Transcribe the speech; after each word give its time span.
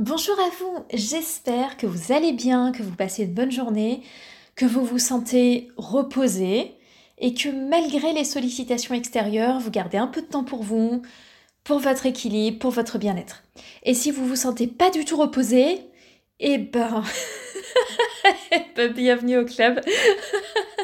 Bonjour 0.00 0.40
à 0.40 0.48
vous, 0.58 0.86
j'espère 0.94 1.76
que 1.76 1.86
vous 1.86 2.10
allez 2.10 2.32
bien, 2.32 2.72
que 2.72 2.82
vous 2.82 2.94
passez 2.94 3.24
une 3.24 3.34
bonne 3.34 3.52
journée, 3.52 4.00
que 4.56 4.64
vous 4.64 4.82
vous 4.82 4.98
sentez 4.98 5.68
reposé 5.76 6.72
et 7.18 7.34
que 7.34 7.50
malgré 7.50 8.14
les 8.14 8.24
sollicitations 8.24 8.94
extérieures, 8.94 9.60
vous 9.60 9.70
gardez 9.70 9.98
un 9.98 10.06
peu 10.06 10.22
de 10.22 10.26
temps 10.26 10.42
pour 10.42 10.62
vous, 10.62 11.02
pour 11.64 11.80
votre 11.80 12.06
équilibre, 12.06 12.58
pour 12.58 12.70
votre 12.70 12.96
bien-être. 12.96 13.42
Et 13.82 13.92
si 13.92 14.10
vous 14.10 14.24
vous 14.24 14.36
sentez 14.36 14.66
pas 14.66 14.88
du 14.88 15.04
tout 15.04 15.18
reposé, 15.18 15.80
eh 16.38 16.56
ben, 16.56 17.04
eh 18.52 18.62
ben 18.74 18.94
bienvenue 18.94 19.36
au 19.36 19.44
club. 19.44 19.82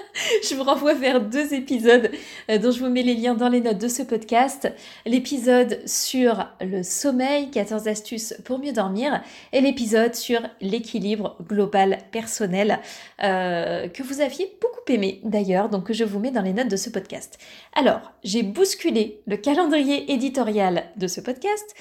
je 0.49 0.55
vous 0.55 0.63
renvoie 0.63 0.95
vers 0.95 1.21
deux 1.21 1.55
épisodes 1.55 2.11
euh, 2.51 2.59
dont 2.59 2.71
je 2.71 2.81
vous 2.81 2.89
mets 2.89 3.03
les 3.03 3.15
liens 3.15 3.35
dans 3.35 3.49
les 3.49 3.61
notes 3.61 3.79
de 3.79 3.89
ce 3.89 4.03
podcast. 4.03 4.73
L'épisode 5.05 5.81
sur 5.87 6.47
le 6.61 6.83
sommeil, 6.83 7.51
14 7.51 7.89
astuces 7.89 8.35
pour 8.45 8.59
mieux 8.59 8.73
dormir, 8.73 9.23
et 9.53 9.61
l'épisode 9.61 10.15
sur 10.15 10.41
l'équilibre 10.61 11.37
global 11.49 11.99
personnel 12.13 12.81
euh, 13.23 13.89
que 13.89 14.03
vous 14.03 14.21
aviez 14.21 14.51
beaucoup 14.61 14.81
aimé 14.89 15.21
d'ailleurs, 15.25 15.69
donc 15.69 15.87
que 15.87 15.93
je 15.93 16.05
vous 16.05 16.19
mets 16.19 16.31
dans 16.31 16.43
les 16.43 16.53
notes 16.53 16.69
de 16.69 16.77
ce 16.77 16.91
podcast. 16.91 17.39
Alors, 17.75 18.13
j'ai 18.25 18.43
bousculé 18.43 19.21
le 19.27 19.37
calendrier 19.37 20.13
éditorial 20.13 20.85
de 20.97 21.07
ce 21.07 21.21
podcast 21.21 21.75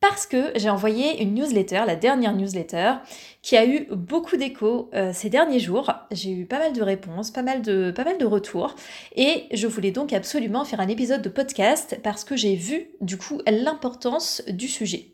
parce 0.00 0.26
que 0.26 0.52
j'ai 0.56 0.70
envoyé 0.70 1.22
une 1.22 1.34
newsletter, 1.34 1.82
la 1.86 1.96
dernière 1.96 2.34
newsletter, 2.34 2.94
qui 3.42 3.56
a 3.56 3.66
eu 3.66 3.86
beaucoup 3.90 4.36
d'écho 4.36 4.90
euh, 4.94 5.12
ces 5.12 5.30
derniers 5.30 5.58
jours. 5.60 5.92
J'ai 6.10 6.30
eu 6.30 6.46
pas 6.46 6.58
mal 6.58 6.72
de 6.72 6.82
réponses, 6.82 7.30
pas 7.30 7.42
mal 7.42 7.62
de, 7.62 7.90
pas 7.90 8.04
mal 8.04 8.18
de 8.18 8.26
retours, 8.26 8.74
et 9.16 9.44
je 9.52 9.66
voulais 9.66 9.90
donc 9.90 10.12
absolument 10.12 10.64
faire 10.64 10.80
un 10.80 10.88
épisode 10.88 11.22
de 11.22 11.28
podcast 11.28 11.98
parce 12.02 12.24
que 12.24 12.36
j'ai 12.36 12.54
vu 12.54 12.90
du 13.00 13.16
coup 13.16 13.40
l'importance 13.46 14.42
du 14.48 14.68
sujet. 14.68 15.12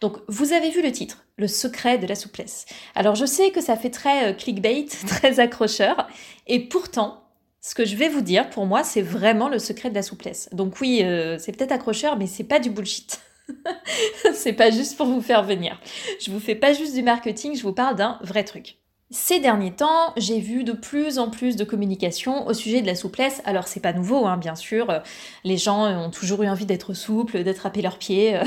Donc 0.00 0.18
vous 0.28 0.52
avez 0.52 0.70
vu 0.70 0.82
le 0.82 0.92
titre, 0.92 1.24
le 1.36 1.48
secret 1.48 1.98
de 1.98 2.06
la 2.06 2.14
souplesse. 2.14 2.66
Alors 2.94 3.14
je 3.14 3.26
sais 3.26 3.50
que 3.50 3.60
ça 3.60 3.76
fait 3.76 3.90
très 3.90 4.30
euh, 4.30 4.32
clickbait, 4.32 4.86
très 5.06 5.40
accrocheur, 5.40 6.08
et 6.46 6.60
pourtant 6.68 7.22
ce 7.64 7.76
que 7.76 7.84
je 7.84 7.94
vais 7.94 8.08
vous 8.08 8.22
dire, 8.22 8.50
pour 8.50 8.66
moi, 8.66 8.82
c'est 8.82 9.02
vraiment 9.02 9.48
le 9.48 9.60
secret 9.60 9.88
de 9.88 9.94
la 9.94 10.02
souplesse. 10.02 10.48
Donc 10.52 10.80
oui, 10.80 11.00
euh, 11.04 11.38
c'est 11.38 11.52
peut-être 11.56 11.70
accrocheur, 11.70 12.18
mais 12.18 12.26
c'est 12.26 12.44
pas 12.44 12.58
du 12.58 12.70
bullshit. 12.70 13.20
c'est 14.34 14.52
pas 14.52 14.70
juste 14.70 14.96
pour 14.96 15.06
vous 15.06 15.22
faire 15.22 15.42
venir. 15.42 15.80
Je 16.20 16.30
vous 16.30 16.40
fais 16.40 16.54
pas 16.54 16.72
juste 16.72 16.94
du 16.94 17.02
marketing, 17.02 17.56
je 17.56 17.62
vous 17.62 17.72
parle 17.72 17.96
d'un 17.96 18.18
vrai 18.22 18.44
truc. 18.44 18.76
Ces 19.10 19.40
derniers 19.40 19.72
temps, 19.72 20.14
j'ai 20.16 20.40
vu 20.40 20.64
de 20.64 20.72
plus 20.72 21.18
en 21.18 21.28
plus 21.28 21.56
de 21.56 21.64
communication 21.64 22.46
au 22.46 22.54
sujet 22.54 22.80
de 22.80 22.86
la 22.86 22.94
souplesse. 22.94 23.42
Alors 23.44 23.68
c'est 23.68 23.80
pas 23.80 23.92
nouveau, 23.92 24.26
hein, 24.26 24.38
bien 24.38 24.54
sûr. 24.54 25.02
Les 25.44 25.58
gens 25.58 25.84
ont 25.84 26.10
toujours 26.10 26.42
eu 26.42 26.48
envie 26.48 26.64
d'être 26.64 26.94
souples, 26.94 27.42
d'attraper 27.42 27.82
leurs 27.82 27.98
pieds, 27.98 28.40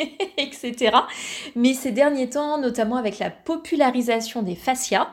etc. 0.36 0.96
Mais 1.54 1.74
ces 1.74 1.92
derniers 1.92 2.28
temps, 2.30 2.58
notamment 2.58 2.96
avec 2.96 3.18
la 3.18 3.30
popularisation 3.30 4.42
des 4.42 4.54
fascias, 4.54 5.08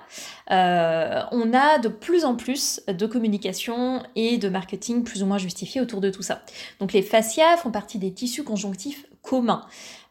euh, 0.51 1.21
on 1.31 1.53
a 1.53 1.79
de 1.79 1.89
plus 1.89 2.25
en 2.25 2.35
plus 2.35 2.81
de 2.87 3.05
communication 3.05 4.01
et 4.15 4.37
de 4.37 4.49
marketing 4.49 5.03
plus 5.03 5.23
ou 5.23 5.25
moins 5.25 5.37
justifiés 5.37 5.81
autour 5.81 6.01
de 6.01 6.09
tout 6.09 6.23
ça. 6.23 6.41
Donc 6.79 6.93
les 6.93 7.01
fascias 7.01 7.57
font 7.57 7.71
partie 7.71 7.99
des 7.99 8.13
tissus 8.13 8.43
conjonctifs 8.43 9.05
communs. 9.27 9.65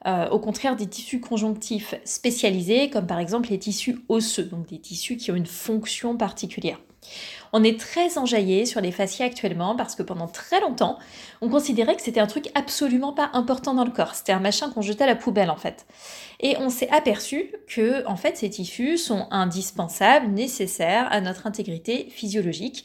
Euh, 0.06 0.28
au 0.28 0.38
contraire 0.38 0.76
des 0.76 0.86
tissus 0.86 1.20
conjonctifs 1.20 1.94
spécialisés, 2.04 2.90
comme 2.90 3.06
par 3.06 3.18
exemple 3.18 3.48
les 3.50 3.58
tissus 3.58 3.98
osseux, 4.08 4.44
donc 4.44 4.68
des 4.68 4.78
tissus 4.78 5.16
qui 5.16 5.32
ont 5.32 5.34
une 5.34 5.46
fonction 5.46 6.16
particulière. 6.16 6.78
On 7.52 7.64
est 7.64 7.78
très 7.78 8.18
enjaillé 8.18 8.66
sur 8.66 8.80
les 8.80 8.92
fascias 8.92 9.26
actuellement 9.26 9.74
parce 9.74 9.94
que 9.94 10.02
pendant 10.02 10.26
très 10.26 10.60
longtemps, 10.60 10.98
on 11.40 11.48
considérait 11.48 11.96
que 11.96 12.02
c'était 12.02 12.20
un 12.20 12.26
truc 12.26 12.50
absolument 12.54 13.12
pas 13.12 13.30
important 13.32 13.74
dans 13.74 13.84
le 13.84 13.90
corps. 13.90 14.14
C'était 14.14 14.32
un 14.32 14.40
machin 14.40 14.70
qu'on 14.70 14.82
jetait 14.82 15.04
à 15.04 15.06
la 15.06 15.16
poubelle 15.16 15.50
en 15.50 15.56
fait. 15.56 15.86
Et 16.40 16.56
on 16.58 16.68
s'est 16.68 16.90
aperçu 16.90 17.52
que 17.66 18.06
en 18.06 18.16
fait 18.16 18.36
ces 18.36 18.50
tissus 18.50 18.98
sont 18.98 19.26
indispensables, 19.30 20.28
nécessaires 20.28 21.08
à 21.10 21.20
notre 21.20 21.46
intégrité 21.46 22.08
physiologique, 22.10 22.84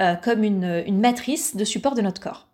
euh, 0.00 0.16
comme 0.16 0.42
une 0.42 1.00
matrice 1.00 1.56
de 1.56 1.64
support 1.64 1.94
de 1.94 2.02
notre 2.02 2.20
corps. 2.20 2.47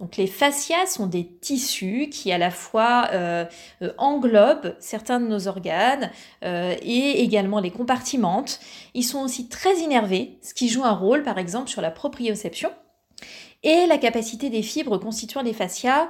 Donc 0.00 0.16
les 0.16 0.26
fascias 0.26 0.86
sont 0.86 1.06
des 1.06 1.26
tissus 1.26 2.08
qui 2.10 2.32
à 2.32 2.38
la 2.38 2.50
fois 2.50 3.08
euh, 3.12 3.44
euh, 3.82 3.92
englobent 3.98 4.74
certains 4.78 5.20
de 5.20 5.26
nos 5.26 5.48
organes 5.48 6.10
euh, 6.44 6.74
et 6.82 7.22
également 7.22 7.60
les 7.60 7.70
compartimentent. 7.70 8.60
Ils 8.94 9.04
sont 9.04 9.20
aussi 9.20 9.48
très 9.48 9.76
innervés, 9.78 10.38
ce 10.42 10.54
qui 10.54 10.68
joue 10.68 10.84
un 10.84 10.94
rôle 10.94 11.22
par 11.22 11.38
exemple 11.38 11.68
sur 11.68 11.82
la 11.82 11.90
proprioception. 11.90 12.70
Et 13.62 13.86
la 13.86 13.96
capacité 13.96 14.50
des 14.50 14.62
fibres 14.62 14.98
constituant 14.98 15.42
les 15.42 15.52
fascias, 15.52 16.08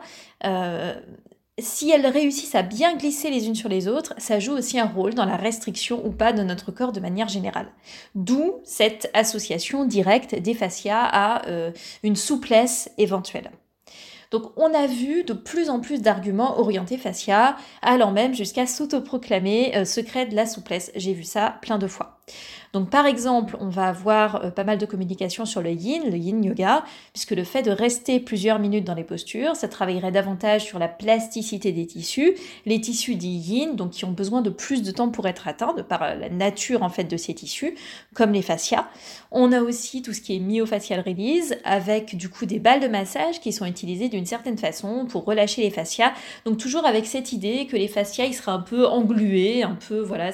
si 1.58 1.90
elles 1.90 2.06
réussissent 2.06 2.54
à 2.54 2.62
bien 2.62 2.96
glisser 2.96 3.30
les 3.30 3.46
unes 3.46 3.54
sur 3.54 3.68
les 3.68 3.88
autres, 3.88 4.14
ça 4.18 4.40
joue 4.40 4.52
aussi 4.52 4.78
un 4.78 4.86
rôle 4.86 5.14
dans 5.14 5.26
la 5.26 5.36
restriction 5.36 6.04
ou 6.06 6.10
pas 6.10 6.32
de 6.32 6.42
notre 6.42 6.72
corps 6.72 6.92
de 6.92 7.00
manière 7.00 7.28
générale. 7.28 7.72
D'où 8.14 8.60
cette 8.64 9.10
association 9.14 9.84
directe 9.84 10.34
des 10.34 10.54
fascias 10.54 11.04
à 11.04 11.42
une 12.02 12.16
souplesse 12.16 12.90
éventuelle. 12.98 13.50
Donc 14.32 14.50
on 14.56 14.72
a 14.72 14.86
vu 14.86 15.24
de 15.24 15.34
plus 15.34 15.68
en 15.68 15.78
plus 15.78 16.00
d'arguments 16.00 16.58
orientés 16.58 16.96
fascia, 16.96 17.56
allant 17.82 18.10
même 18.10 18.34
jusqu'à 18.34 18.66
s'autoproclamer 18.66 19.76
euh, 19.76 19.84
secret 19.84 20.26
de 20.26 20.34
la 20.34 20.46
souplesse. 20.46 20.90
J'ai 20.96 21.12
vu 21.12 21.22
ça 21.22 21.58
plein 21.60 21.78
de 21.78 21.86
fois. 21.86 22.21
Donc 22.72 22.88
par 22.88 23.06
exemple, 23.06 23.56
on 23.60 23.68
va 23.68 23.88
avoir 23.88 24.44
euh, 24.44 24.50
pas 24.50 24.64
mal 24.64 24.78
de 24.78 24.86
communication 24.86 25.44
sur 25.44 25.60
le 25.60 25.70
yin, 25.70 26.10
le 26.10 26.16
yin 26.16 26.42
yoga, 26.42 26.84
puisque 27.12 27.32
le 27.32 27.44
fait 27.44 27.62
de 27.62 27.70
rester 27.70 28.18
plusieurs 28.18 28.58
minutes 28.58 28.84
dans 28.84 28.94
les 28.94 29.04
postures, 29.04 29.56
ça 29.56 29.68
travaillerait 29.68 30.12
davantage 30.12 30.64
sur 30.64 30.78
la 30.78 30.88
plasticité 30.88 31.72
des 31.72 31.86
tissus, 31.86 32.34
les 32.64 32.80
tissus 32.80 33.16
dits 33.16 33.28
yin, 33.28 33.76
donc 33.76 33.90
qui 33.90 34.04
ont 34.04 34.12
besoin 34.12 34.40
de 34.40 34.50
plus 34.50 34.82
de 34.82 34.90
temps 34.90 35.10
pour 35.10 35.28
être 35.28 35.48
atteints, 35.48 35.74
de 35.74 35.82
par 35.82 36.02
euh, 36.02 36.14
la 36.14 36.30
nature 36.30 36.82
en 36.82 36.88
fait 36.88 37.04
de 37.04 37.16
ces 37.16 37.34
tissus, 37.34 37.74
comme 38.14 38.32
les 38.32 38.42
fascias. 38.42 38.88
On 39.30 39.52
a 39.52 39.60
aussi 39.60 40.00
tout 40.02 40.14
ce 40.14 40.20
qui 40.20 40.36
est 40.36 40.40
myofacial 40.40 41.00
release, 41.00 41.56
avec 41.64 42.16
du 42.16 42.30
coup 42.30 42.46
des 42.46 42.58
balles 42.58 42.80
de 42.80 42.88
massage 42.88 43.40
qui 43.40 43.52
sont 43.52 43.66
utilisées 43.66 44.08
d'une 44.08 44.26
certaine 44.26 44.56
façon 44.56 45.06
pour 45.06 45.24
relâcher 45.24 45.62
les 45.62 45.70
fascias. 45.70 46.12
Donc 46.46 46.56
toujours 46.56 46.86
avec 46.86 47.06
cette 47.06 47.32
idée 47.32 47.66
que 47.66 47.76
les 47.76 47.88
fascias 47.88 48.32
seraient 48.32 48.52
un 48.52 48.60
peu 48.60 48.86
englués, 48.86 49.62
un 49.62 49.76
peu 49.88 50.00
voilà, 50.00 50.30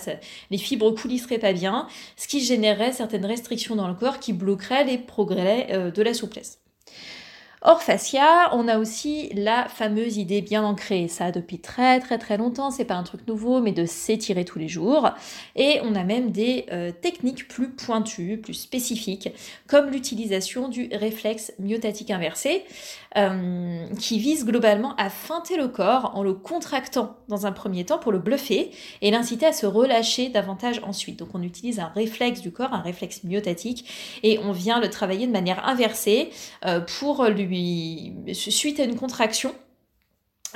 les 0.51 0.59
fibres 0.59 0.93
coulisseraient 0.93 1.39
pas 1.39 1.53
bien, 1.53 1.78
ce 2.17 2.27
qui 2.27 2.41
générerait 2.41 2.93
certaines 2.93 3.27
restrictions 3.27 3.77
dans 3.77 3.89
le 3.89 3.95
corps 3.95 4.19
qui 4.19 4.33
bloqueraient 4.33 4.85
les 4.85 4.99
progrès 4.99 5.69
euh, 5.71 5.91
de 5.91 6.03
la 6.03 6.15
souplesse. 6.15 6.59
Or, 7.63 7.83
fascia, 7.83 8.51
on 8.53 8.69
a 8.69 8.79
aussi 8.79 9.31
la 9.35 9.69
fameuse 9.69 10.17
idée 10.17 10.43
bien 10.43 10.63
ancrée, 10.63 11.09
ça 11.09 11.33
depuis 11.33 11.59
très 11.59 11.99
très 11.99 12.17
très 12.17 12.37
longtemps, 12.37 12.71
c'est 12.71 12.85
pas 12.85 12.95
un 12.95 13.03
truc 13.03 13.27
nouveau, 13.27 13.61
mais 13.61 13.73
de 13.73 13.85
s'étirer 13.85 14.45
tous 14.45 14.61
les 14.61 14.69
jours. 14.69 15.11
Et 15.57 15.81
on 15.83 15.97
a 15.97 16.05
même 16.05 16.31
des 16.31 16.67
euh, 16.71 16.93
techniques 16.93 17.49
plus 17.49 17.71
pointues, 17.71 18.39
plus 18.41 18.55
spécifiques, 18.55 19.31
comme 19.67 19.91
l'utilisation 19.91 20.69
du 20.69 20.89
réflexe 20.93 21.53
myotatique 21.59 22.13
inversé, 22.13 22.65
euh, 23.17 23.87
qui 23.99 24.21
vise 24.21 24.45
globalement 24.45 24.95
à 24.95 25.11
feinter 25.11 25.57
le 25.57 25.67
corps 25.67 26.13
en 26.15 26.23
le 26.23 26.35
contractant 26.35 27.17
dans 27.27 27.47
un 27.47 27.53
premier 27.53 27.85
temps 27.85 27.99
pour 27.99 28.13
le 28.13 28.19
bluffer 28.21 28.71
et 29.03 29.11
l'inciter 29.11 29.47
à 29.47 29.53
se 29.53 29.67
relâcher 29.67 30.29
davantage 30.29 30.81
ensuite. 30.85 31.19
Donc 31.19 31.31
on 31.35 31.43
utilise 31.43 31.81
un 31.81 31.89
réflexe 31.89 32.41
du 32.41 32.53
corps, 32.53 32.73
un 32.73 32.83
réflexe 32.83 33.25
myotatique, 33.25 34.21
et 34.23 34.39
on 34.45 34.53
vient 34.53 34.79
le 34.79 34.91
travailler 34.91 35.27
de 35.27 35.33
manière 35.33 35.67
inversée 35.67 36.31
euh, 36.65 36.81
pour 36.81 37.25
lui 37.25 37.49
suite 38.33 38.81
à 38.81 38.85
une 38.85 38.97
contraction, 38.97 39.55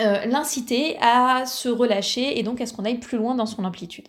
euh, 0.00 0.25
l'inciter 0.26 0.96
à 1.00 1.44
se 1.46 1.69
relâcher 1.69 2.38
et 2.38 2.43
donc 2.43 2.60
à 2.60 2.66
ce 2.66 2.72
qu'on 2.72 2.84
aille 2.84 2.99
plus 2.99 3.19
loin 3.19 3.34
dans 3.34 3.46
son 3.46 3.64
amplitude. 3.64 4.08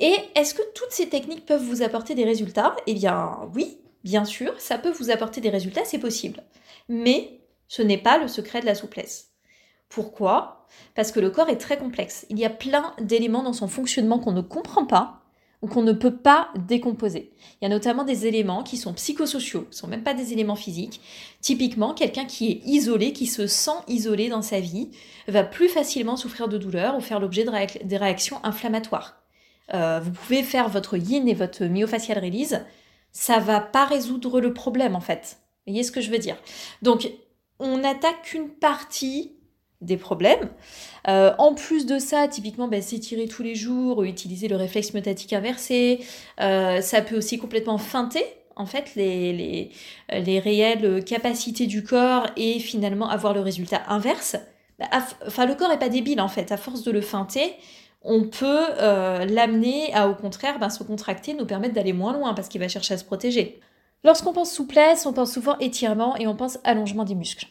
Et 0.00 0.14
est-ce 0.34 0.54
que 0.54 0.62
toutes 0.74 0.90
ces 0.90 1.08
techniques 1.08 1.46
peuvent 1.46 1.62
vous 1.62 1.82
apporter 1.82 2.14
des 2.14 2.24
résultats? 2.24 2.74
Eh 2.86 2.94
bien 2.94 3.38
oui, 3.54 3.78
bien 4.02 4.24
sûr, 4.24 4.58
ça 4.58 4.78
peut 4.78 4.90
vous 4.90 5.10
apporter 5.10 5.40
des 5.40 5.50
résultats, 5.50 5.84
c'est 5.84 5.98
possible. 5.98 6.42
Mais 6.88 7.40
ce 7.68 7.82
n'est 7.82 7.98
pas 7.98 8.18
le 8.18 8.26
secret 8.26 8.60
de 8.60 8.66
la 8.66 8.74
souplesse. 8.74 9.30
Pourquoi? 9.88 10.66
Parce 10.94 11.12
que 11.12 11.20
le 11.20 11.30
corps 11.30 11.48
est 11.48 11.58
très 11.58 11.78
complexe. 11.78 12.26
Il 12.30 12.38
y 12.38 12.44
a 12.44 12.50
plein 12.50 12.94
d'éléments 13.00 13.42
dans 13.42 13.52
son 13.52 13.68
fonctionnement 13.68 14.18
qu'on 14.18 14.32
ne 14.32 14.40
comprend 14.40 14.86
pas 14.86 15.19
ou 15.62 15.68
qu'on 15.68 15.82
ne 15.82 15.92
peut 15.92 16.16
pas 16.16 16.48
décomposer. 16.66 17.32
Il 17.60 17.64
y 17.64 17.66
a 17.66 17.68
notamment 17.68 18.04
des 18.04 18.26
éléments 18.26 18.62
qui 18.62 18.76
sont 18.76 18.94
psychosociaux, 18.94 19.66
ne 19.68 19.74
sont 19.74 19.88
même 19.88 20.02
pas 20.02 20.14
des 20.14 20.32
éléments 20.32 20.56
physiques. 20.56 21.00
Typiquement, 21.40 21.92
quelqu'un 21.92 22.24
qui 22.24 22.50
est 22.50 22.60
isolé, 22.64 23.12
qui 23.12 23.26
se 23.26 23.46
sent 23.46 23.78
isolé 23.86 24.28
dans 24.28 24.42
sa 24.42 24.60
vie, 24.60 24.90
va 25.28 25.44
plus 25.44 25.68
facilement 25.68 26.16
souffrir 26.16 26.48
de 26.48 26.58
douleur 26.58 26.96
ou 26.96 27.00
faire 27.00 27.20
l'objet 27.20 27.44
de 27.44 27.84
des 27.84 27.96
réactions 27.96 28.40
inflammatoires. 28.44 29.22
euh, 29.74 30.00
vous 30.02 30.10
pouvez 30.10 30.42
faire 30.42 30.68
votre 30.68 30.96
yin 30.96 31.28
et 31.28 31.34
votre 31.34 31.64
myofascial 31.64 32.18
release, 32.18 32.64
ça 33.12 33.38
va 33.38 33.60
pas 33.60 33.84
résoudre 33.84 34.40
le 34.40 34.52
problème 34.52 34.96
en 34.96 35.00
fait. 35.00 35.38
Vous 35.66 35.72
voyez 35.72 35.84
ce 35.84 35.92
que 35.92 36.00
je 36.00 36.10
veux 36.10 36.18
dire? 36.18 36.36
Donc, 36.82 37.10
on 37.58 37.78
n'attaque 37.78 38.22
qu'une 38.22 38.48
partie 38.48 39.36
des 39.80 39.96
problèmes. 39.96 40.48
Euh, 41.08 41.32
en 41.38 41.54
plus 41.54 41.86
de 41.86 41.98
ça, 41.98 42.28
typiquement, 42.28 42.68
ben, 42.68 42.82
s'étirer 42.82 43.26
tous 43.26 43.42
les 43.42 43.54
jours, 43.54 44.04
utiliser 44.04 44.48
le 44.48 44.56
réflexe 44.56 44.92
myotatique 44.92 45.32
inversé, 45.32 46.00
euh, 46.40 46.80
ça 46.80 47.00
peut 47.02 47.16
aussi 47.16 47.38
complètement 47.38 47.78
feinter 47.78 48.24
en 48.56 48.66
fait 48.66 48.94
les, 48.94 49.32
les, 49.32 49.70
les, 50.20 50.38
réelles 50.38 51.02
capacités 51.04 51.66
du 51.66 51.82
corps 51.82 52.26
et 52.36 52.58
finalement 52.58 53.08
avoir 53.08 53.32
le 53.32 53.40
résultat 53.40 53.80
inverse. 53.88 54.36
Ben, 54.78 54.88
enfin, 55.26 55.46
le 55.46 55.54
corps 55.54 55.72
est 55.72 55.78
pas 55.78 55.88
débile 55.88 56.20
en 56.20 56.28
fait. 56.28 56.52
À 56.52 56.56
force 56.56 56.82
de 56.82 56.90
le 56.90 57.00
feinter, 57.00 57.54
on 58.02 58.24
peut 58.24 58.66
euh, 58.78 59.24
l'amener 59.26 59.92
à 59.94 60.08
au 60.08 60.14
contraire 60.14 60.58
ben, 60.58 60.70
se 60.70 60.82
contracter, 60.82 61.34
nous 61.34 61.46
permettre 61.46 61.74
d'aller 61.74 61.92
moins 61.92 62.12
loin 62.12 62.34
parce 62.34 62.48
qu'il 62.48 62.60
va 62.60 62.68
chercher 62.68 62.94
à 62.94 62.98
se 62.98 63.04
protéger. 63.04 63.60
Lorsqu'on 64.04 64.32
pense 64.32 64.50
souplesse, 64.52 65.04
on 65.06 65.12
pense 65.12 65.32
souvent 65.32 65.58
étirement 65.58 66.16
et 66.16 66.26
on 66.26 66.34
pense 66.34 66.58
allongement 66.64 67.04
des 67.04 67.14
muscles. 67.14 67.46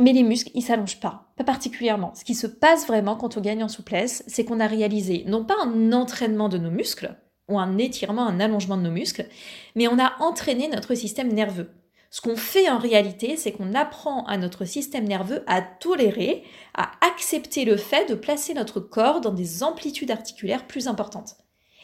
Mais 0.00 0.12
les 0.12 0.22
muscles, 0.22 0.50
ils 0.54 0.62
s'allongent 0.62 1.00
pas, 1.00 1.32
pas 1.36 1.44
particulièrement. 1.44 2.14
Ce 2.14 2.24
qui 2.24 2.34
se 2.34 2.46
passe 2.46 2.86
vraiment 2.86 3.16
quand 3.16 3.36
on 3.36 3.42
gagne 3.42 3.62
en 3.62 3.68
souplesse, 3.68 4.24
c'est 4.26 4.44
qu'on 4.44 4.60
a 4.60 4.66
réalisé 4.66 5.24
non 5.26 5.44
pas 5.44 5.56
un 5.62 5.92
entraînement 5.92 6.48
de 6.48 6.58
nos 6.58 6.70
muscles, 6.70 7.14
ou 7.48 7.58
un 7.58 7.78
étirement, 7.78 8.26
un 8.26 8.40
allongement 8.40 8.76
de 8.76 8.82
nos 8.82 8.90
muscles, 8.90 9.26
mais 9.74 9.88
on 9.88 9.98
a 9.98 10.14
entraîné 10.20 10.68
notre 10.68 10.94
système 10.94 11.32
nerveux. 11.32 11.70
Ce 12.10 12.20
qu'on 12.20 12.36
fait 12.36 12.68
en 12.68 12.78
réalité, 12.78 13.36
c'est 13.36 13.52
qu'on 13.52 13.74
apprend 13.74 14.24
à 14.26 14.36
notre 14.36 14.64
système 14.66 15.04
nerveux 15.04 15.42
à 15.46 15.62
tolérer, 15.62 16.44
à 16.74 16.90
accepter 17.06 17.64
le 17.64 17.76
fait 17.76 18.08
de 18.08 18.14
placer 18.14 18.52
notre 18.52 18.80
corps 18.80 19.20
dans 19.22 19.32
des 19.32 19.62
amplitudes 19.62 20.10
articulaires 20.10 20.66
plus 20.66 20.88
importantes. 20.88 21.36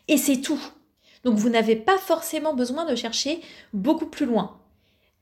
Et 0.06 0.18
c'est 0.18 0.40
tout. 0.40 0.60
Donc 1.24 1.36
vous 1.36 1.48
n'avez 1.48 1.76
pas 1.76 1.98
forcément 1.98 2.54
besoin 2.54 2.84
de 2.84 2.94
chercher 2.94 3.40
beaucoup 3.72 4.06
plus 4.06 4.26
loin. 4.26 4.60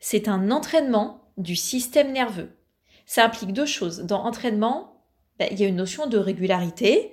C'est 0.01 0.29
un 0.29 0.51
entraînement 0.51 1.21
du 1.37 1.55
système 1.55 2.13
nerveux. 2.13 2.57
Ça 3.07 3.25
implique 3.25 3.53
deux 3.53 3.67
choses. 3.67 4.01
Dans 4.01 4.25
entraînement, 4.25 5.03
ben, 5.39 5.49
il 5.51 5.61
y 5.61 5.65
a 5.65 5.69
une 5.69 5.77
notion 5.77 6.07
de 6.07 6.19
régularité. 6.19 7.13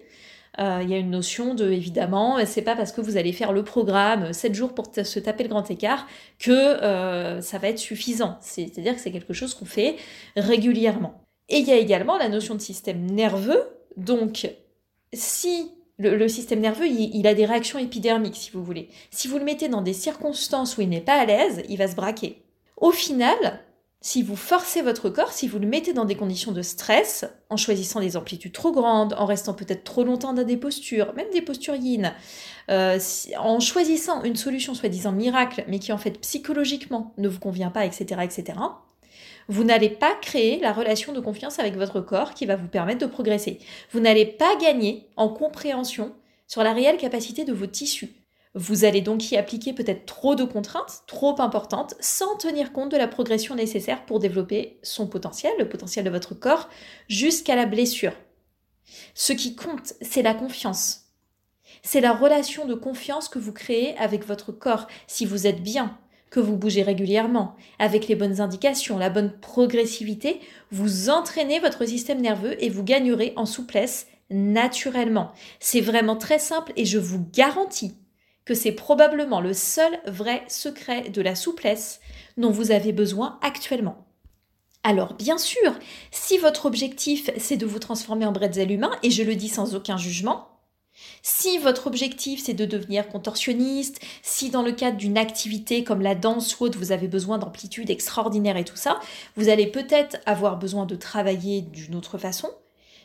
Euh, 0.59 0.81
il 0.83 0.89
y 0.89 0.93
a 0.93 0.97
une 0.97 1.09
notion 1.09 1.55
de, 1.55 1.71
évidemment, 1.71 2.37
c'est 2.45 2.61
pas 2.61 2.75
parce 2.75 2.91
que 2.91 3.01
vous 3.01 3.17
allez 3.17 3.33
faire 3.33 3.53
le 3.53 3.63
programme 3.63 4.33
7 4.33 4.53
jours 4.53 4.73
pour 4.73 4.85
se 4.93 5.19
taper 5.19 5.43
le 5.43 5.49
grand 5.49 5.69
écart 5.71 6.07
que 6.37 6.51
euh, 6.51 7.41
ça 7.41 7.57
va 7.57 7.69
être 7.69 7.79
suffisant. 7.79 8.37
C'est-à-dire 8.41 8.95
que 8.95 9.01
c'est 9.01 9.11
quelque 9.11 9.33
chose 9.33 9.55
qu'on 9.55 9.65
fait 9.65 9.95
régulièrement. 10.35 11.23
Et 11.49 11.57
il 11.57 11.67
y 11.67 11.71
a 11.71 11.77
également 11.77 12.17
la 12.17 12.29
notion 12.29 12.55
de 12.55 12.61
système 12.61 13.05
nerveux. 13.05 13.63
Donc, 13.97 14.47
si 15.11 15.71
le, 15.97 16.27
système 16.27 16.59
nerveux, 16.59 16.87
il, 16.87 17.27
a 17.27 17.33
des 17.33 17.45
réactions 17.45 17.79
épidermiques, 17.79 18.35
si 18.35 18.51
vous 18.51 18.63
voulez. 18.63 18.89
Si 19.11 19.27
vous 19.27 19.37
le 19.37 19.43
mettez 19.43 19.69
dans 19.69 19.81
des 19.81 19.93
circonstances 19.93 20.77
où 20.77 20.81
il 20.81 20.89
n'est 20.89 21.01
pas 21.01 21.19
à 21.19 21.25
l'aise, 21.25 21.63
il 21.69 21.77
va 21.77 21.87
se 21.87 21.95
braquer. 21.95 22.41
Au 22.77 22.91
final, 22.91 23.61
si 24.05 24.21
vous 24.21 24.35
forcez 24.35 24.81
votre 24.81 25.09
corps, 25.09 25.31
si 25.31 25.47
vous 25.47 25.59
le 25.59 25.65
mettez 25.65 25.93
dans 25.93 26.03
des 26.03 26.15
conditions 26.15 26.51
de 26.51 26.61
stress, 26.61 27.23
en 27.49 27.55
choisissant 27.55 28.01
des 28.01 28.17
amplitudes 28.17 28.51
trop 28.51 28.73
grandes, 28.73 29.13
en 29.13 29.25
restant 29.25 29.53
peut-être 29.53 29.85
trop 29.85 30.03
longtemps 30.03 30.33
dans 30.33 30.43
des 30.43 30.57
postures, 30.57 31.13
même 31.15 31.29
des 31.31 31.41
postures 31.41 31.75
yin, 31.75 32.13
euh, 32.69 32.99
en 33.39 33.61
choisissant 33.61 34.21
une 34.23 34.35
solution 34.35 34.73
soi-disant 34.73 35.13
miracle, 35.13 35.63
mais 35.69 35.79
qui 35.79 35.93
en 35.93 35.97
fait 35.97 36.19
psychologiquement 36.19 37.13
ne 37.17 37.29
vous 37.29 37.39
convient 37.39 37.69
pas, 37.69 37.85
etc., 37.85 38.21
etc., 38.23 38.59
vous 39.47 39.63
n'allez 39.63 39.89
pas 39.89 40.15
créer 40.21 40.59
la 40.59 40.73
relation 40.73 41.13
de 41.13 41.21
confiance 41.21 41.59
avec 41.59 41.75
votre 41.75 42.01
corps 42.01 42.33
qui 42.33 42.45
va 42.45 42.57
vous 42.57 42.67
permettre 42.67 43.05
de 43.05 43.11
progresser. 43.11 43.59
Vous 43.91 43.99
n'allez 44.01 44.25
pas 44.25 44.55
gagner 44.57 45.07
en 45.15 45.29
compréhension 45.29 46.13
sur 46.47 46.63
la 46.63 46.73
réelle 46.73 46.97
capacité 46.97 47.45
de 47.45 47.53
vos 47.53 47.67
tissus. 47.67 48.22
Vous 48.55 48.85
allez 48.85 49.01
donc 49.01 49.31
y 49.31 49.37
appliquer 49.37 49.73
peut-être 49.73 50.05
trop 50.05 50.35
de 50.35 50.43
contraintes, 50.43 51.03
trop 51.07 51.41
importantes, 51.41 51.95
sans 51.99 52.35
tenir 52.37 52.71
compte 52.71 52.91
de 52.91 52.97
la 52.97 53.07
progression 53.07 53.55
nécessaire 53.55 54.05
pour 54.05 54.19
développer 54.19 54.77
son 54.83 55.07
potentiel, 55.07 55.53
le 55.57 55.67
potentiel 55.67 56.05
de 56.05 56.11
votre 56.11 56.35
corps, 56.35 56.69
jusqu'à 57.07 57.55
la 57.55 57.65
blessure. 57.65 58.13
Ce 59.15 59.33
qui 59.33 59.55
compte, 59.55 59.93
c'est 60.01 60.21
la 60.21 60.35
confiance. 60.35 61.05
C'est 61.81 62.01
la 62.01 62.13
relation 62.13 62.65
de 62.65 62.75
confiance 62.75 63.27
que 63.27 63.39
vous 63.39 63.53
créez 63.53 63.97
avec 63.97 64.25
votre 64.25 64.51
corps 64.51 64.87
si 65.07 65.25
vous 65.25 65.47
êtes 65.47 65.63
bien, 65.63 65.97
que 66.29 66.39
vous 66.39 66.55
bougez 66.55 66.83
régulièrement, 66.83 67.55
avec 67.79 68.07
les 68.07 68.15
bonnes 68.15 68.39
indications, 68.39 68.99
la 68.99 69.09
bonne 69.09 69.31
progressivité, 69.39 70.39
vous 70.71 71.09
entraînez 71.09 71.59
votre 71.59 71.85
système 71.85 72.21
nerveux 72.21 72.63
et 72.63 72.69
vous 72.69 72.83
gagnerez 72.83 73.33
en 73.35 73.47
souplesse 73.47 74.05
naturellement. 74.29 75.31
C'est 75.59 75.81
vraiment 75.81 76.15
très 76.15 76.39
simple 76.39 76.71
et 76.75 76.85
je 76.85 76.99
vous 76.99 77.25
garantis 77.33 77.95
que 78.45 78.53
c'est 78.53 78.71
probablement 78.71 79.41
le 79.41 79.53
seul 79.53 79.99
vrai 80.05 80.43
secret 80.47 81.09
de 81.09 81.21
la 81.21 81.35
souplesse 81.35 81.99
dont 82.37 82.51
vous 82.51 82.71
avez 82.71 82.91
besoin 82.91 83.39
actuellement. 83.41 84.05
Alors 84.83 85.13
bien 85.13 85.37
sûr, 85.37 85.73
si 86.11 86.37
votre 86.37 86.65
objectif 86.65 87.29
c'est 87.37 87.57
de 87.57 87.65
vous 87.65 87.79
transformer 87.79 88.25
en 88.25 88.33
bretzel 88.33 88.71
humain, 88.71 88.91
et 89.01 89.11
je 89.11 89.23
le 89.23 89.35
dis 89.35 89.47
sans 89.47 89.75
aucun 89.75 89.97
jugement, 89.97 90.49
si 91.21 91.57
votre 91.57 91.87
objectif 91.87 92.43
c'est 92.43 92.53
de 92.53 92.65
devenir 92.65 93.07
contorsionniste, 93.07 94.01
si 94.21 94.49
dans 94.49 94.61
le 94.61 94.73
cadre 94.73 94.97
d'une 94.97 95.17
activité 95.17 95.85
comme 95.85 96.01
la 96.01 96.15
danse 96.15 96.59
ou 96.59 96.65
autre 96.65 96.77
vous 96.77 96.91
avez 96.91 97.07
besoin 97.07 97.37
d'amplitude 97.37 97.89
extraordinaire 97.89 98.57
et 98.57 98.65
tout 98.65 98.75
ça, 98.75 98.99
vous 99.37 99.47
allez 99.47 99.67
peut-être 99.67 100.17
avoir 100.25 100.57
besoin 100.57 100.85
de 100.85 100.95
travailler 100.95 101.61
d'une 101.61 101.95
autre 101.95 102.17
façon, 102.17 102.49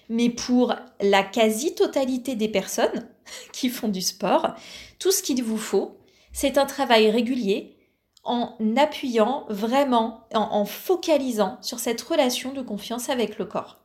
mais 0.09 0.31
pour 0.31 0.75
la 1.01 1.23
quasi-totalité 1.23 2.35
des 2.35 2.49
personnes 2.49 3.07
qui 3.53 3.69
font 3.69 3.89
du 3.89 4.01
sport, 4.01 4.55
tout 4.99 5.13
ce 5.13 5.23
qu'il 5.23 5.43
vous 5.43 5.59
faut, 5.59 5.99
c'est 6.33 6.59
un 6.59 6.67
travail 6.67 7.11
régulier 7.11 7.77
en 8.25 8.57
appuyant 8.77 9.47
vraiment, 9.49 10.27
en, 10.35 10.65
focalisant 10.67 11.57
sur 11.63 11.79
cette 11.79 12.03
relation 12.03 12.53
de 12.53 12.61
confiance 12.61 13.09
avec 13.09 13.39
le 13.39 13.47
corps. 13.47 13.79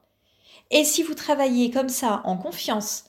Et 0.70 0.84
si 0.84 1.02
vous 1.02 1.14
travaillez 1.14 1.72
comme 1.72 1.88
ça, 1.88 2.22
en 2.26 2.36
confiance, 2.36 3.06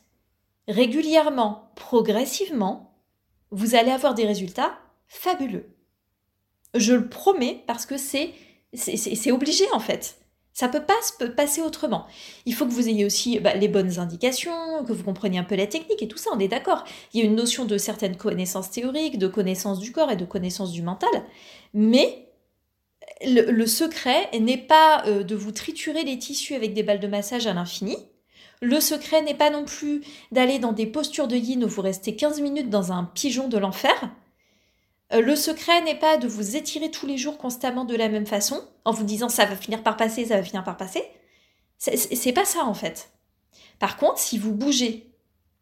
régulièrement, 0.69 1.73
progressivement, 1.75 2.95
vous 3.51 3.75
allez 3.75 3.91
avoir 3.91 4.15
des 4.15 4.27
résultats 4.27 4.79
fabuleux. 5.09 5.75
Je 6.75 6.93
le 6.93 7.09
promets 7.09 7.65
parce 7.67 7.87
que 7.87 7.97
c'est 7.97 8.35
c'est 8.75 9.31
obligé 9.31 9.65
en 9.73 9.79
fait. 9.79 10.24
Ça 10.55 10.69
peut 10.69 10.85
pas 10.85 10.95
se 11.03 11.25
passer 11.25 11.61
autrement. 11.61 12.07
Il 12.47 12.55
faut 12.55 12.65
que 12.65 12.71
vous 12.71 12.89
ayez 12.89 13.05
aussi 13.05 13.41
bah, 13.41 13.55
les 13.55 13.67
bonnes 13.67 13.99
indications, 13.99 14.85
que 14.87 14.93
vous 14.93 15.03
compreniez 15.03 15.41
un 15.41 15.45
peu 15.45 15.57
la 15.57 15.67
technique 15.67 16.01
et 16.01 16.07
tout 16.07 16.17
ça, 16.17 16.31
on 16.33 16.39
est 16.39 16.47
d'accord. 16.47 16.85
Il 17.13 17.21
y 17.21 17.23
a 17.25 17.27
une 17.27 17.35
notion 17.35 17.65
de 17.65 17.77
certaines 17.77 18.17
connaissances 18.17 18.71
théoriques, 18.71 19.19
de 19.19 19.27
connaissances 19.27 19.81
du 19.81 19.91
corps 19.91 20.13
et 20.13 20.17
de 20.17 20.25
connaissances 20.25 20.71
du 20.71 20.83
mental, 20.83 21.11
mais 21.75 22.29
le, 23.27 23.67
secret 23.67 24.31
n'est 24.39 24.57
pas 24.57 25.05
euh, 25.07 25.25
de 25.25 25.35
vous 25.35 25.51
triturer 25.51 26.05
les 26.05 26.19
tissus 26.19 26.55
avec 26.55 26.73
des 26.73 26.85
balles 26.85 27.01
de 27.01 27.09
massage 27.09 27.49
à 27.49 27.53
l'infini. 27.53 27.97
Le 28.63 28.81
secret 28.81 29.23
n'est 29.23 29.35
pas 29.35 29.51
non 29.51 29.65
plus 29.65 30.03
d'aller 30.31 30.61
dans 30.61 30.73
des 30.73 30.87
postures 30.87 31.29
de 31.29 31.37
yin 31.37 31.65
où 31.65 31.69
vous 31.69 31.83
restez 31.83 32.15
15 32.15 32.41
minutes 32.41 32.71
dans 32.71 32.93
un 32.93 33.05
pigeon 33.05 33.49
de 33.49 33.59
l'enfer. 33.59 34.11
Euh, 35.13 35.21
le 35.21 35.37
secret 35.37 35.83
n'est 35.83 35.99
pas 35.99 36.17
de 36.17 36.27
vous 36.27 36.57
étirer 36.57 36.91
tous 36.91 37.07
les 37.07 37.19
jours 37.19 37.39
constamment 37.39 37.85
de 37.85 37.95
la 37.95 38.09
même 38.09 38.27
façon, 38.27 38.63
en 38.85 38.93
vous 38.93 39.05
disant 39.05 39.29
ça 39.29 39.45
va 39.45 39.57
finir 39.57 39.83
par 39.83 39.97
passer, 39.97 40.27
ça 40.27 40.37
va 40.37 40.43
finir 40.43 40.65
par 40.65 40.77
passer. 40.77 41.05
C'est 41.79 42.33
pas 42.33 42.47
ça 42.47 42.65
en 42.65 42.75
fait. 42.75 43.11
Par 43.79 43.97
contre, 43.97 44.19
si 44.19 44.39
vous 44.39 44.53
bougez 44.53 45.11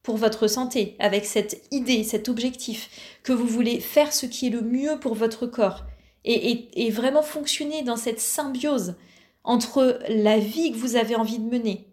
pour 0.02 0.16
votre 0.16 0.46
santé, 0.46 0.96
avec 0.99 1.25
cette 1.25 1.66
idée, 1.72 2.04
cet 2.04 2.28
objectif, 2.28 2.90
que 3.22 3.32
vous 3.32 3.46
voulez 3.46 3.80
faire 3.80 4.12
ce 4.12 4.26
qui 4.26 4.46
est 4.46 4.50
le 4.50 4.62
mieux 4.62 4.99
pour 5.00 5.14
votre 5.14 5.46
corps, 5.46 5.84
et, 6.25 6.87
et 6.87 6.90
vraiment 6.90 7.22
fonctionner 7.22 7.82
dans 7.82 7.96
cette 7.96 8.20
symbiose 8.20 8.94
entre 9.42 9.99
la 10.08 10.38
vie 10.38 10.70
que 10.70 10.76
vous 10.76 10.94
avez 10.94 11.16
envie 11.16 11.40
de 11.40 11.50
mener 11.50 11.88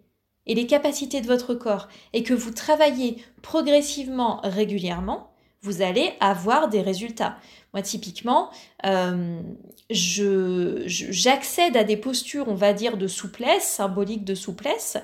et 0.45 0.55
les 0.55 0.67
capacités 0.67 1.21
de 1.21 1.27
votre 1.27 1.53
corps, 1.53 1.87
et 2.11 2.23
que 2.23 2.33
vous 2.33 2.51
travaillez 2.51 3.23
progressivement, 3.43 4.41
régulièrement, 4.43 5.28
vous 5.61 5.81
allez 5.81 6.13
avoir 6.19 6.69
des 6.69 6.81
résultats. 6.81 7.37
Moi, 7.73 7.81
typiquement, 7.83 8.49
euh, 8.85 9.41
j'accède 9.89 11.77
à 11.77 11.83
des 11.83 11.97
postures, 11.97 12.47
on 12.47 12.55
va 12.55 12.73
dire, 12.73 12.97
de 12.97 13.07
souplesse, 13.07 13.63
symbolique 13.63 14.25
de 14.25 14.35
souplesse, 14.35 14.97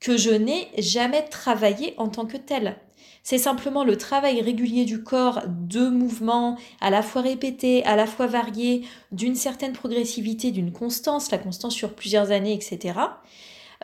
que 0.00 0.16
je 0.16 0.30
n'ai 0.30 0.68
jamais 0.78 1.22
travaillé 1.28 1.94
en 1.98 2.08
tant 2.08 2.26
que 2.26 2.36
telle. 2.36 2.76
C'est 3.22 3.38
simplement 3.38 3.84
le 3.84 3.96
travail 3.96 4.40
régulier 4.40 4.86
du 4.86 5.02
corps, 5.02 5.42
de 5.46 5.88
mouvements, 5.88 6.56
à 6.80 6.88
la 6.88 7.02
fois 7.02 7.20
répétés, 7.20 7.84
à 7.84 7.94
la 7.94 8.06
fois 8.06 8.26
variés, 8.26 8.86
d'une 9.12 9.34
certaine 9.34 9.74
progressivité, 9.74 10.52
d'une 10.52 10.72
constance, 10.72 11.30
la 11.30 11.38
constance 11.38 11.74
sur 11.74 11.94
plusieurs 11.94 12.30
années, 12.30 12.54
etc. 12.54 12.94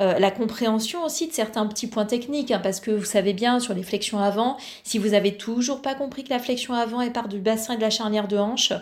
Euh, 0.01 0.19
la 0.19 0.31
compréhension 0.31 1.05
aussi 1.05 1.27
de 1.27 1.33
certains 1.33 1.67
petits 1.67 1.87
points 1.87 2.05
techniques, 2.05 2.51
hein, 2.51 2.61
parce 2.63 2.81
que 2.81 2.91
vous 2.91 3.05
savez 3.05 3.33
bien 3.33 3.61
sur 3.61 3.75
les 3.75 3.83
flexions 3.83 4.19
avant, 4.19 4.57
si 4.85 4.99
vous 4.99 5.15
avez 5.15 5.37
toujours 5.37 5.81
pas 5.81 5.95
compris 5.95 6.25
que 6.25 6.31
la 6.31 6.39
flexion 6.39 6.75
avant 6.75 7.01
est 7.01 7.11
part 7.11 7.29
du 7.29 7.39
bassin 7.39 7.75
et 7.75 7.77
de 7.77 7.83
la 7.83 7.91
charnière 7.91 8.29
de 8.29 8.37
hanche, 8.37 8.73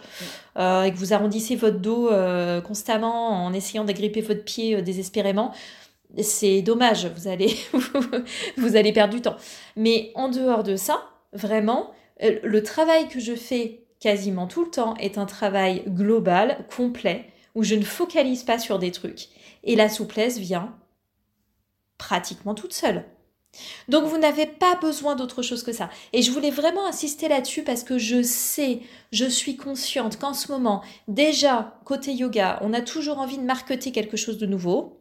euh, 0.58 0.82
et 0.82 0.92
que 0.92 0.96
vous 0.96 1.12
arrondissez 1.12 1.56
votre 1.56 1.78
dos 1.78 2.10
euh, 2.10 2.60
constamment 2.60 3.44
en 3.44 3.52
essayant 3.52 3.84
d'agripper 3.84 4.22
votre 4.22 4.44
pied 4.44 4.82
désespérément, 4.82 5.52
c'est 6.20 6.62
dommage, 6.62 7.06
vous 7.06 7.28
allez, 7.28 7.56
vous 8.56 8.76
allez 8.76 8.92
perdre 8.92 9.14
du 9.14 9.20
temps. 9.20 9.36
Mais 9.76 10.12
en 10.14 10.28
dehors 10.28 10.62
de 10.62 10.76
ça, 10.76 11.00
Vraiment, 11.34 11.90
euh, 12.22 12.38
le 12.42 12.62
travail 12.62 13.08
que 13.08 13.20
je 13.20 13.34
fais 13.34 13.80
quasiment 14.00 14.46
tout 14.46 14.64
le 14.64 14.70
temps 14.70 14.94
est 14.96 15.18
un 15.18 15.26
travail 15.26 15.82
global, 15.88 16.64
complet, 16.74 17.26
où 17.54 17.64
je 17.64 17.74
ne 17.74 17.84
focalise 17.84 18.44
pas 18.44 18.58
sur 18.58 18.78
des 18.78 18.92
trucs. 18.92 19.28
Et 19.64 19.76
la 19.76 19.88
souplesse 19.88 20.38
vient 20.38 20.74
pratiquement 21.98 22.54
toute 22.54 22.72
seule. 22.72 23.04
Donc 23.88 24.04
vous 24.04 24.18
n'avez 24.18 24.46
pas 24.46 24.76
besoin 24.76 25.16
d'autre 25.16 25.42
chose 25.42 25.62
que 25.62 25.72
ça. 25.72 25.90
Et 26.12 26.22
je 26.22 26.30
voulais 26.30 26.50
vraiment 26.50 26.86
insister 26.86 27.28
là-dessus 27.28 27.62
parce 27.62 27.84
que 27.84 27.98
je 27.98 28.22
sais, 28.22 28.80
je 29.12 29.24
suis 29.24 29.56
consciente 29.56 30.18
qu'en 30.18 30.34
ce 30.34 30.50
moment, 30.50 30.82
déjà, 31.08 31.78
côté 31.84 32.12
yoga, 32.12 32.58
on 32.62 32.72
a 32.72 32.80
toujours 32.80 33.18
envie 33.18 33.38
de 33.38 33.44
marketer 33.44 33.92
quelque 33.92 34.16
chose 34.16 34.38
de 34.38 34.46
nouveau. 34.46 34.98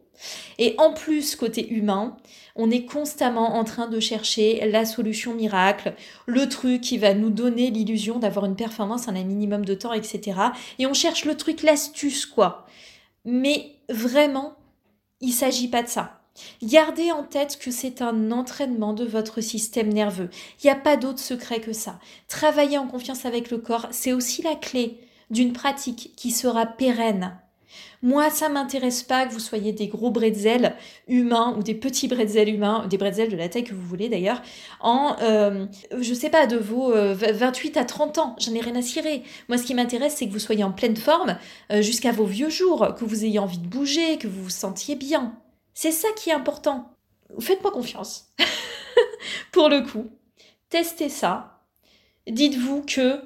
Et 0.58 0.76
en 0.78 0.92
plus, 0.92 1.34
côté 1.34 1.68
humain, 1.72 2.16
on 2.54 2.70
est 2.70 2.84
constamment 2.84 3.56
en 3.56 3.64
train 3.64 3.88
de 3.88 3.98
chercher 3.98 4.68
la 4.70 4.84
solution 4.84 5.34
miracle, 5.34 5.94
le 6.26 6.48
truc 6.48 6.82
qui 6.82 6.98
va 6.98 7.14
nous 7.14 7.30
donner 7.30 7.70
l'illusion 7.70 8.20
d'avoir 8.20 8.44
une 8.44 8.54
performance 8.54 9.08
en 9.08 9.16
un 9.16 9.24
minimum 9.24 9.64
de 9.64 9.74
temps, 9.74 9.92
etc. 9.92 10.38
Et 10.78 10.86
on 10.86 10.94
cherche 10.94 11.24
le 11.24 11.36
truc, 11.36 11.62
l'astuce, 11.62 12.26
quoi. 12.26 12.64
Mais 13.24 13.72
vraiment, 13.88 14.54
il 15.20 15.32
s'agit 15.32 15.68
pas 15.68 15.82
de 15.82 15.88
ça. 15.88 16.23
Gardez 16.62 17.12
en 17.12 17.22
tête 17.22 17.58
que 17.58 17.70
c'est 17.70 18.02
un 18.02 18.30
entraînement 18.30 18.92
de 18.92 19.04
votre 19.04 19.40
système 19.40 19.92
nerveux. 19.92 20.30
Il 20.62 20.66
n'y 20.66 20.72
a 20.72 20.76
pas 20.76 20.96
d'autre 20.96 21.20
secret 21.20 21.60
que 21.60 21.72
ça. 21.72 21.98
Travailler 22.28 22.78
en 22.78 22.86
confiance 22.86 23.24
avec 23.24 23.50
le 23.50 23.58
corps, 23.58 23.88
c'est 23.90 24.12
aussi 24.12 24.42
la 24.42 24.54
clé 24.54 24.98
d'une 25.30 25.52
pratique 25.52 26.12
qui 26.16 26.30
sera 26.30 26.66
pérenne. 26.66 27.38
Moi, 28.02 28.28
ça 28.30 28.48
m'intéresse 28.48 29.02
pas 29.02 29.26
que 29.26 29.32
vous 29.32 29.40
soyez 29.40 29.72
des 29.72 29.88
gros 29.88 30.10
bretzels 30.10 30.76
humains 31.08 31.54
ou 31.58 31.62
des 31.62 31.74
petits 31.74 32.06
bretzels 32.06 32.50
humains, 32.50 32.86
des 32.86 32.98
bretzels 32.98 33.30
de 33.30 33.36
la 33.36 33.48
taille 33.48 33.64
que 33.64 33.74
vous 33.74 33.86
voulez 33.86 34.08
d'ailleurs, 34.08 34.42
en, 34.80 35.16
euh, 35.22 35.66
je 35.98 36.14
sais 36.14 36.28
pas, 36.28 36.46
de 36.46 36.56
vos 36.56 36.92
28 36.92 37.76
euh, 37.76 37.80
à 37.80 37.84
30 37.84 38.18
ans. 38.18 38.36
J'en 38.38 38.54
ai 38.54 38.60
rien 38.60 38.76
à 38.76 38.82
cirer. 38.82 39.22
Moi, 39.48 39.58
ce 39.58 39.64
qui 39.64 39.74
m'intéresse, 39.74 40.16
c'est 40.16 40.26
que 40.26 40.32
vous 40.32 40.38
soyez 40.38 40.64
en 40.64 40.72
pleine 40.72 40.96
forme 40.96 41.38
euh, 41.72 41.80
jusqu'à 41.80 42.12
vos 42.12 42.26
vieux 42.26 42.50
jours, 42.50 42.94
que 42.94 43.04
vous 43.04 43.24
ayez 43.24 43.38
envie 43.38 43.58
de 43.58 43.66
bouger, 43.66 44.18
que 44.18 44.28
vous 44.28 44.44
vous 44.44 44.50
sentiez 44.50 44.96
bien. 44.96 45.34
C'est 45.74 45.92
ça 45.92 46.08
qui 46.16 46.30
est 46.30 46.34
important. 46.34 46.96
Faites-moi 47.40 47.72
confiance. 47.72 48.32
Pour 49.52 49.68
le 49.68 49.82
coup, 49.82 50.10
testez 50.70 51.08
ça. 51.08 51.60
Dites-vous 52.28 52.82
que 52.82 53.20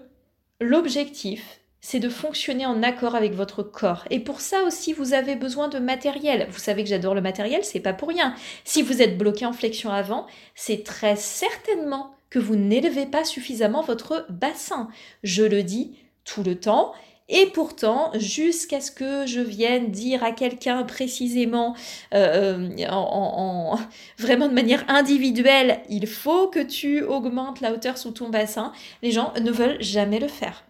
l'objectif, 0.60 1.60
c'est 1.80 2.00
de 2.00 2.08
fonctionner 2.08 2.66
en 2.66 2.82
accord 2.82 3.14
avec 3.14 3.34
votre 3.34 3.62
corps. 3.62 4.04
Et 4.10 4.18
pour 4.18 4.40
ça 4.40 4.62
aussi, 4.64 4.92
vous 4.92 5.14
avez 5.14 5.36
besoin 5.36 5.68
de 5.68 5.78
matériel. 5.78 6.48
Vous 6.50 6.58
savez 6.58 6.82
que 6.82 6.90
j'adore 6.90 7.14
le 7.14 7.20
matériel, 7.20 7.64
c'est 7.64 7.80
pas 7.80 7.92
pour 7.92 8.08
rien. 8.08 8.34
Si 8.64 8.82
vous 8.82 9.00
êtes 9.00 9.16
bloqué 9.16 9.46
en 9.46 9.52
flexion 9.52 9.90
avant, 9.90 10.26
c'est 10.54 10.84
très 10.84 11.16
certainement 11.16 12.14
que 12.30 12.38
vous 12.38 12.56
n'élevez 12.56 13.06
pas 13.06 13.24
suffisamment 13.24 13.82
votre 13.82 14.26
bassin. 14.28 14.88
Je 15.22 15.44
le 15.44 15.62
dis 15.62 15.96
tout 16.24 16.42
le 16.42 16.58
temps 16.58 16.92
et 17.28 17.46
pourtant, 17.46 18.10
jusqu'à 18.14 18.80
ce 18.80 18.90
que 18.90 19.26
je 19.26 19.40
vienne 19.40 19.90
dire 19.90 20.24
à 20.24 20.32
quelqu'un 20.32 20.84
précisément, 20.84 21.76
euh, 22.14 22.70
euh, 22.78 22.88
en, 22.88 23.78
vraiment 24.18 24.48
de 24.48 24.54
manière 24.54 24.84
individuelle, 24.88 25.80
il 25.90 26.06
faut 26.06 26.48
que 26.48 26.60
tu 26.60 27.02
augmentes 27.02 27.60
la 27.60 27.72
hauteur 27.72 27.98
sous 27.98 28.12
ton 28.12 28.30
bassin, 28.30 28.72
les 29.02 29.10
gens 29.10 29.34
ne 29.40 29.50
veulent 29.50 29.82
jamais 29.82 30.20
le 30.20 30.28
faire. 30.28 30.64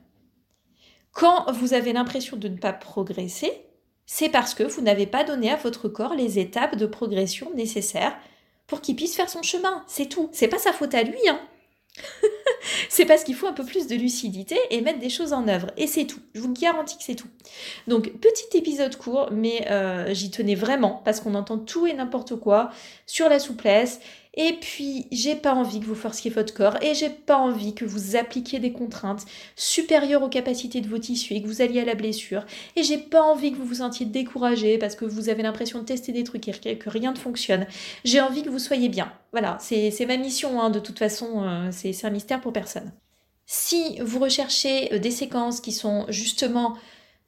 Quand 1.12 1.50
vous 1.52 1.74
avez 1.74 1.92
l'impression 1.92 2.36
de 2.36 2.48
ne 2.48 2.56
pas 2.56 2.72
progresser, 2.72 3.52
c'est 4.04 4.28
parce 4.28 4.54
que 4.54 4.64
vous 4.64 4.80
n'avez 4.80 5.06
pas 5.06 5.22
donné 5.22 5.50
à 5.50 5.56
votre 5.56 5.88
corps 5.88 6.14
les 6.14 6.40
étapes 6.40 6.76
de 6.76 6.86
progression 6.86 7.52
nécessaires 7.54 8.16
pour 8.66 8.80
qu'il 8.80 8.96
puisse 8.96 9.14
faire 9.14 9.28
son 9.28 9.42
chemin. 9.42 9.84
C'est 9.86 10.06
tout. 10.06 10.28
C'est 10.32 10.48
pas 10.48 10.58
sa 10.58 10.72
faute 10.72 10.94
à 10.94 11.02
lui, 11.02 11.18
hein. 11.28 11.40
c'est 12.88 13.04
parce 13.04 13.24
qu'il 13.24 13.34
faut 13.34 13.46
un 13.46 13.52
peu 13.52 13.64
plus 13.64 13.86
de 13.86 13.94
lucidité 13.94 14.56
et 14.70 14.80
mettre 14.80 14.98
des 14.98 15.10
choses 15.10 15.32
en 15.32 15.46
œuvre. 15.48 15.68
Et 15.76 15.86
c'est 15.86 16.04
tout. 16.06 16.20
Je 16.34 16.40
vous 16.40 16.52
garantis 16.52 16.96
que 16.96 17.04
c'est 17.04 17.14
tout. 17.14 17.28
Donc, 17.86 18.12
petit 18.20 18.56
épisode 18.56 18.96
court, 18.96 19.28
mais 19.32 19.66
euh, 19.70 20.12
j'y 20.14 20.30
tenais 20.30 20.54
vraiment 20.54 21.02
parce 21.04 21.20
qu'on 21.20 21.34
entend 21.34 21.58
tout 21.58 21.86
et 21.86 21.92
n'importe 21.92 22.36
quoi 22.36 22.70
sur 23.06 23.28
la 23.28 23.38
souplesse. 23.38 24.00
Et 24.34 24.54
puis, 24.60 25.06
j'ai 25.10 25.34
pas 25.34 25.54
envie 25.54 25.80
que 25.80 25.86
vous 25.86 25.94
forciez 25.94 26.30
votre 26.30 26.54
corps 26.54 26.76
et 26.82 26.94
j'ai 26.94 27.10
pas 27.10 27.36
envie 27.36 27.74
que 27.74 27.84
vous 27.84 28.16
appliquiez 28.16 28.60
des 28.60 28.72
contraintes 28.72 29.24
supérieures 29.56 30.22
aux 30.22 30.28
capacités 30.28 30.80
de 30.80 30.88
vos 30.88 30.98
tissus 30.98 31.34
et 31.34 31.42
que 31.42 31.48
vous 31.48 31.62
alliez 31.62 31.80
à 31.80 31.84
la 31.84 31.94
blessure. 31.94 32.44
Et 32.76 32.82
j'ai 32.82 32.98
pas 32.98 33.22
envie 33.22 33.52
que 33.52 33.56
vous 33.56 33.64
vous 33.64 33.74
sentiez 33.76 34.06
découragé 34.06 34.78
parce 34.78 34.94
que 34.94 35.04
vous 35.04 35.28
avez 35.28 35.42
l'impression 35.42 35.80
de 35.80 35.84
tester 35.84 36.12
des 36.12 36.24
trucs 36.24 36.48
et 36.48 36.78
que 36.78 36.90
rien 36.90 37.12
ne 37.12 37.18
fonctionne. 37.18 37.66
J'ai 38.04 38.20
envie 38.20 38.42
que 38.42 38.50
vous 38.50 38.58
soyez 38.58 38.88
bien. 38.88 39.12
Voilà, 39.32 39.58
c'est 39.60 40.06
ma 40.06 40.16
mission. 40.16 40.60
Hein, 40.60 40.70
de 40.70 40.78
toute 40.78 40.98
façon, 40.98 41.42
euh, 41.42 41.68
c'est 41.70 42.04
un 42.04 42.10
mystère 42.10 42.40
pour 42.40 42.52
personne. 42.52 42.92
Si 43.46 43.98
vous 44.00 44.18
recherchez 44.18 44.92
euh, 44.92 44.98
des 44.98 45.10
séquences 45.10 45.60
qui 45.60 45.72
sont 45.72 46.06
justement 46.10 46.76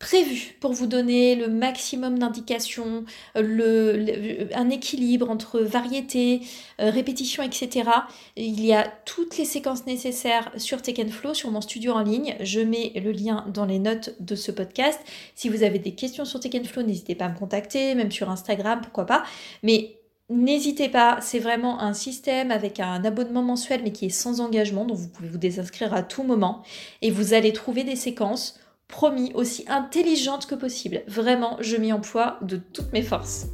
prévu 0.00 0.56
pour 0.60 0.72
vous 0.72 0.86
donner 0.86 1.36
le 1.36 1.48
maximum 1.48 2.18
d'indications, 2.18 3.04
le, 3.36 4.48
un 4.54 4.70
équilibre 4.70 5.30
entre 5.30 5.60
variété, 5.60 6.40
euh, 6.80 6.90
répétition, 6.90 7.42
etc. 7.42 7.88
Il 8.34 8.64
y 8.64 8.72
a 8.72 8.90
toutes 9.04 9.36
les 9.36 9.44
séquences 9.44 9.86
nécessaires 9.86 10.50
sur 10.56 10.80
Take 10.80 11.06
Flow, 11.08 11.34
sur 11.34 11.50
mon 11.50 11.60
studio 11.60 11.92
en 11.92 12.00
ligne. 12.00 12.34
Je 12.40 12.60
mets 12.60 12.92
le 12.96 13.12
lien 13.12 13.44
dans 13.52 13.66
les 13.66 13.78
notes 13.78 14.16
de 14.20 14.34
ce 14.34 14.50
podcast. 14.50 14.98
Si 15.34 15.50
vous 15.50 15.62
avez 15.62 15.78
des 15.78 15.94
questions 15.94 16.24
sur 16.24 16.40
Take 16.40 16.64
Flow, 16.64 16.82
n'hésitez 16.82 17.14
pas 17.14 17.26
à 17.26 17.28
me 17.28 17.38
contacter, 17.38 17.94
même 17.94 18.10
sur 18.10 18.30
Instagram, 18.30 18.80
pourquoi 18.82 19.06
pas. 19.06 19.22
Mais 19.62 19.96
N'hésitez 20.32 20.88
pas, 20.88 21.18
c'est 21.20 21.40
vraiment 21.40 21.80
un 21.80 21.92
système 21.92 22.52
avec 22.52 22.78
un 22.78 23.04
abonnement 23.04 23.42
mensuel 23.42 23.80
mais 23.82 23.90
qui 23.90 24.06
est 24.06 24.10
sans 24.10 24.40
engagement, 24.40 24.84
donc 24.84 24.96
vous 24.96 25.08
pouvez 25.08 25.28
vous 25.28 25.38
désinscrire 25.38 25.92
à 25.92 26.04
tout 26.04 26.22
moment 26.22 26.62
et 27.02 27.10
vous 27.10 27.34
allez 27.34 27.52
trouver 27.52 27.82
des 27.82 27.96
séquences 27.96 28.56
promis, 28.90 29.32
aussi 29.34 29.64
intelligente 29.68 30.46
que 30.46 30.54
possible. 30.54 31.02
Vraiment, 31.06 31.56
je 31.60 31.76
m'y 31.76 31.92
emploie 31.92 32.38
de 32.42 32.56
toutes 32.56 32.92
mes 32.92 33.02
forces. 33.02 33.46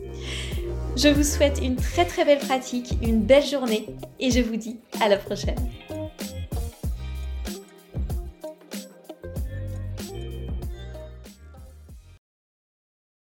Je 0.96 1.08
vous 1.08 1.22
souhaite 1.22 1.60
une 1.62 1.76
très 1.76 2.06
très 2.06 2.24
belle 2.24 2.38
pratique, 2.38 2.94
une 3.02 3.22
belle 3.22 3.44
journée 3.44 3.86
et 4.18 4.30
je 4.30 4.40
vous 4.40 4.56
dis 4.56 4.78
à 5.00 5.08
la 5.08 5.18
prochaine. 5.18 5.56